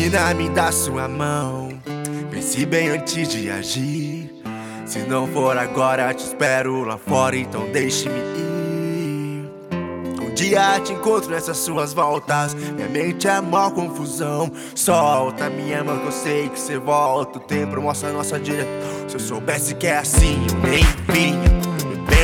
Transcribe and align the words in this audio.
Menina, 0.00 0.32
me 0.32 0.48
dá 0.48 0.72
sua 0.72 1.06
mão. 1.06 1.68
Pense 2.30 2.64
bem 2.64 2.88
antes 2.88 3.28
de 3.28 3.50
agir. 3.50 4.32
Se 4.86 5.00
não 5.00 5.26
for 5.26 5.58
agora, 5.58 6.14
te 6.14 6.24
espero 6.24 6.84
lá 6.84 6.96
fora, 6.96 7.36
então 7.36 7.70
deixe-me 7.70 8.18
ir. 8.18 9.50
Um 10.18 10.32
dia 10.34 10.80
te 10.80 10.94
encontro 10.94 11.30
nessas 11.30 11.58
suas 11.58 11.92
voltas. 11.92 12.54
Minha 12.54 12.88
mente 12.88 13.28
é 13.28 13.42
mó 13.42 13.70
confusão. 13.70 14.50
Solta 14.74 15.50
minha 15.50 15.84
mão 15.84 15.98
que 15.98 16.06
eu 16.06 16.12
sei 16.12 16.48
que 16.48 16.58
você 16.58 16.78
volta. 16.78 17.36
O 17.36 17.42
tempo 17.42 17.78
mostra 17.82 18.08
a 18.08 18.12
nossa 18.14 18.40
direção. 18.40 18.70
Se 19.06 19.16
eu 19.16 19.20
soubesse 19.20 19.74
que 19.74 19.86
é 19.86 19.98
assim, 19.98 20.46
eu 20.48 20.70
nem 20.70 20.82
vinha. 21.12 21.59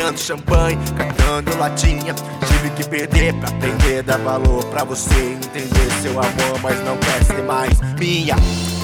Bebendo 0.06 0.20
champanhe, 0.20 0.78
cantando 0.96 1.58
latinha. 1.58 2.14
Tive 2.46 2.70
que 2.76 2.88
perder 2.88 3.34
pra 3.34 3.48
aprender, 3.48 4.04
dar 4.04 4.18
valor 4.18 4.64
pra 4.66 4.84
você 4.84 5.32
entender 5.32 5.90
seu 6.00 6.12
amor, 6.12 6.60
mas 6.62 6.78
não 6.84 6.96
quer 6.96 7.24
ser 7.24 7.42
mais 7.42 7.80
minha. 7.98 8.36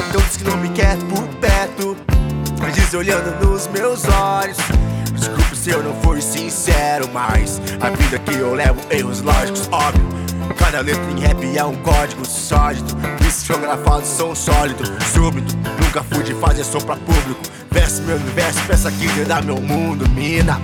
Então 0.09 0.21
diz 0.21 0.37
que 0.37 0.45
não 0.45 0.57
me 0.57 0.69
quer 0.71 0.97
por 0.97 1.23
perto, 1.37 1.97
mas 2.59 2.75
diz 2.75 2.93
olhando 2.93 3.47
nos 3.47 3.69
meus 3.69 4.05
olhos. 4.09 4.57
Desculpe 5.13 5.55
se 5.55 5.71
eu 5.71 5.81
não 5.85 5.95
fui 6.03 6.21
sincero, 6.21 7.09
mas 7.13 7.63
a 7.81 7.91
vida 7.91 8.19
que 8.19 8.35
eu 8.35 8.53
levo, 8.55 8.81
erros 8.91 9.21
lógicos, 9.21 9.69
óbvio. 9.71 10.09
Cada 10.59 10.81
letra 10.81 11.09
em 11.09 11.21
rap 11.21 11.57
é 11.57 11.65
um 11.65 11.77
código 11.83 12.27
sólido. 12.27 12.97
Isso 13.25 13.47
geografados 13.47 14.09
são 14.09 14.35
sólidos, 14.35 14.91
súbito. 15.13 15.57
Nunca 15.81 16.03
fui 16.03 16.25
de 16.25 16.35
fazer 16.35 16.65
som 16.65 16.81
pra 16.81 16.97
público. 16.97 17.43
Verso 17.71 18.03
meu 18.03 18.17
universo, 18.17 18.61
peça 18.67 18.91
que 18.91 19.07
dá 19.25 19.41
meu 19.41 19.61
mundo, 19.61 20.09
mina. 20.09 20.61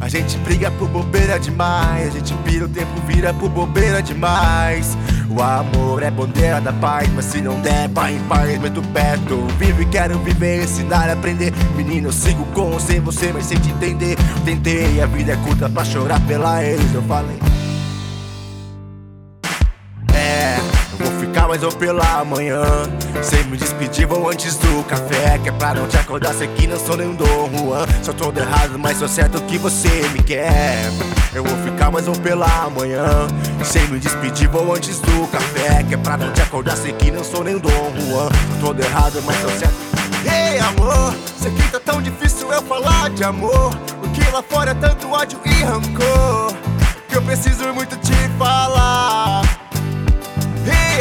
A 0.00 0.08
gente 0.08 0.36
briga 0.38 0.70
por 0.72 0.88
bobeira 0.88 1.38
demais. 1.38 2.08
A 2.08 2.10
gente 2.18 2.34
pira 2.44 2.66
o 2.66 2.68
tempo, 2.68 2.92
vira 3.06 3.32
por 3.34 3.48
bobeira 3.48 4.02
demais. 4.02 4.96
O 5.30 5.42
amor 5.42 6.02
é 6.02 6.10
bandeira 6.10 6.60
da 6.60 6.72
paz, 6.72 7.08
mas 7.14 7.24
se 7.24 7.40
não 7.40 7.60
der, 7.60 7.88
pai 7.88 8.14
em 8.14 8.20
paz, 8.20 8.58
meto 8.60 8.82
perto. 8.92 9.46
Vivo 9.58 9.82
e 9.82 9.86
quero 9.86 10.18
viver, 10.20 10.62
ensinar, 10.62 11.10
aprender. 11.10 11.52
Menino, 11.76 12.08
eu 12.08 12.12
sigo 12.12 12.44
com 12.46 12.78
sem 12.78 13.00
você, 13.00 13.32
mas 13.32 13.46
sem 13.46 13.58
te 13.58 13.70
entender. 13.70 14.16
Tentei, 14.44 15.00
a 15.00 15.06
vida 15.06 15.32
é 15.32 15.36
curta 15.36 15.68
pra 15.68 15.84
chorar 15.84 16.20
pela 16.26 16.62
ex. 16.62 16.94
Eu 16.94 17.02
falei. 17.02 17.38
Eu 21.62 21.70
vou 21.70 21.78
pela 21.78 22.24
manhã. 22.24 22.62
Sem 23.22 23.44
me 23.44 23.56
despedir, 23.56 24.06
vou 24.06 24.28
antes 24.28 24.56
do 24.56 24.84
café. 24.84 25.38
Que 25.38 25.48
é 25.48 25.52
pra 25.52 25.74
não 25.74 25.86
te 25.86 25.96
acordar, 25.96 26.34
sei 26.34 26.48
que 26.48 26.66
não 26.66 26.78
sou 26.78 26.96
nem 26.96 27.08
um 27.08 27.14
Dom 27.14 27.50
Juan. 27.52 27.86
Só 28.02 28.12
todo 28.12 28.38
errado, 28.38 28.78
mas 28.78 28.98
sou 28.98 29.08
certo 29.08 29.40
que 29.42 29.58
você 29.58 29.88
me 30.12 30.22
quer. 30.22 30.90
Eu 31.32 31.44
vou 31.44 31.56
ficar 31.64 31.90
mais 31.90 32.08
ou 32.08 32.14
pela 32.16 32.68
manhã. 32.70 33.06
Sem 33.62 33.86
me 33.88 33.98
despedir, 33.98 34.48
vou 34.48 34.74
antes 34.74 35.00
do 35.00 35.26
café. 35.28 35.82
Que 35.84 35.94
é 35.94 35.96
pra 35.96 36.16
não 36.16 36.32
te 36.32 36.42
acordar, 36.42 36.76
sei 36.76 36.92
que 36.92 37.10
não 37.10 37.22
sou 37.22 37.44
nem 37.44 37.56
um 37.56 37.60
Dom 37.60 37.70
Juan. 37.70 38.28
Sou 38.60 38.68
todo 38.68 38.80
errado, 38.80 39.22
mas 39.24 39.36
sou 39.40 39.50
certo. 39.50 39.74
Ei, 40.24 40.58
amor, 40.58 41.14
sei 41.38 41.52
que 41.52 41.68
tá 41.70 41.78
tão 41.78 42.00
difícil 42.00 42.50
eu 42.52 42.62
falar 42.62 43.10
de 43.10 43.22
amor. 43.22 43.74
Porque 44.00 44.22
lá 44.32 44.42
fora 44.42 44.70
é 44.70 44.74
tanto 44.74 45.10
ódio 45.10 45.38
e 45.44 45.62
rancor. 45.62 46.52
Que 47.08 47.16
eu 47.16 47.22
preciso 47.22 47.72
muito 47.74 47.96
te 47.98 48.14
falar. 48.38 49.43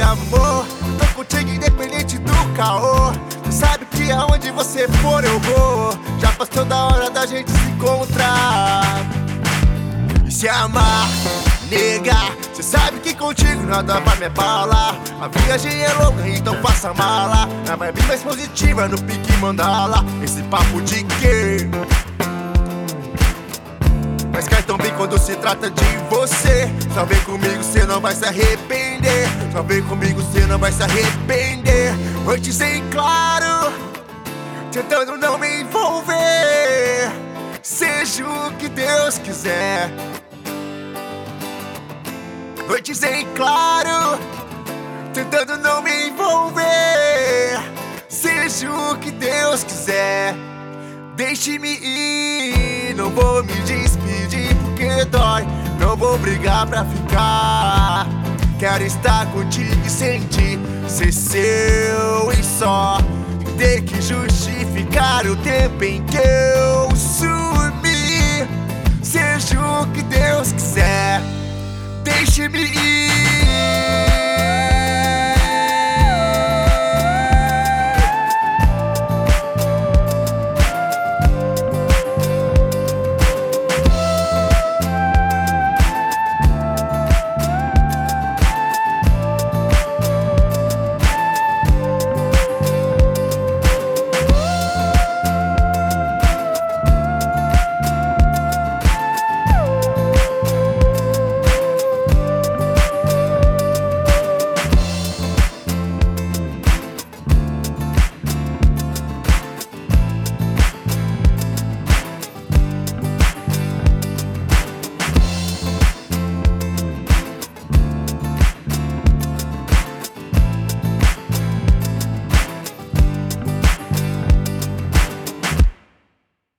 Amor, 0.04 0.66
tô 1.00 1.06
contigo 1.16 1.50
independente 1.50 2.18
do 2.20 2.34
caô. 2.56 3.14
Cê 3.46 3.52
sabe 3.52 3.86
que 3.86 4.12
aonde 4.12 4.52
você 4.52 4.88
for 5.02 5.24
eu 5.24 5.40
vou. 5.40 5.98
Já 6.20 6.32
passou 6.34 6.66
da 6.66 6.86
hora 6.86 7.10
da 7.10 7.26
gente 7.26 7.50
se 7.50 7.70
encontrar. 7.70 8.84
E 10.26 10.32
se 10.32 10.48
amar, 10.50 11.08
nega. 11.70 12.16
Cê 12.54 12.62
sabe 12.62 13.00
que 13.00 13.16
contigo 13.16 13.64
nada 13.64 14.00
vai 14.02 14.18
me 14.18 14.26
abalar. 14.26 14.96
A 15.22 15.28
viagem 15.28 15.82
é 15.82 15.94
louca, 15.94 16.28
então 16.28 16.56
faça 16.62 16.94
mala. 16.94 17.48
Na 17.66 17.76
vibe 17.76 18.04
mais 18.04 18.22
positiva, 18.22 18.88
no 18.88 19.02
pique 19.02 19.32
mandala. 19.38 20.06
Esse 20.22 20.44
papo 20.44 20.82
de 20.82 21.04
quê? 21.04 21.70
Mas 24.34 24.48
cai 24.48 24.64
tão 24.64 24.78
bem 24.78 24.92
quando 24.98 25.18
se 25.18 25.36
trata 25.36 25.70
de 25.70 25.98
você. 26.10 26.70
Só 26.94 27.06
vem 27.06 27.20
comigo, 27.22 27.64
cê 27.64 27.86
não 27.86 28.02
vai 28.02 28.14
se 28.14 28.26
arrepender. 28.26 28.93
Só 29.52 29.62
vem 29.62 29.84
comigo, 29.84 30.22
cê 30.34 30.46
não 30.48 30.58
vai 30.58 30.72
se 30.72 30.82
arrepender. 30.82 31.94
Antes 32.28 32.60
em 32.62 32.82
claro, 32.90 33.72
tentando 34.72 35.18
não 35.18 35.38
me 35.38 35.62
envolver. 35.62 37.12
Seja 37.62 38.28
o 38.28 38.52
que 38.54 38.68
Deus 38.68 39.18
quiser. 39.20 39.92
Antes 42.70 43.04
em 43.04 43.26
claro, 43.36 44.20
tentando 45.14 45.58
não 45.58 45.82
me 45.82 46.08
envolver. 46.08 47.60
Seja 48.10 48.72
o 48.72 48.98
que 48.98 49.12
Deus 49.12 49.64
quiser. 49.64 50.34
Deixe-me 51.16 51.76
ir, 51.76 52.96
não 52.96 53.10
vou 53.12 53.44
me 53.44 53.54
despedir 53.62 54.56
porque 54.64 55.06
dói. 55.06 55.46
Não 55.80 55.96
vou 55.96 56.18
brigar 56.18 56.66
pra 56.66 56.86
ficar. 56.86 58.03
Quero 58.60 58.86
estar 58.86 59.26
contigo 59.32 59.82
e 59.86 59.90
sentir 59.90 60.60
ser 60.88 61.12
seu 61.12 62.32
e 62.32 62.44
só. 62.44 62.98
Ter 63.58 63.82
que 63.84 64.02
justificar 64.02 65.26
o 65.28 65.36
tempo 65.38 65.84
em 65.84 66.04
que 66.06 66.18
eu 66.18 66.96
sumi. 66.96 68.48
Seja 69.02 69.60
o 69.60 69.88
que 69.88 70.02
Deus 70.04 70.52
quiser, 70.52 71.22
deixe-me 72.04 72.64
ir. 72.64 73.33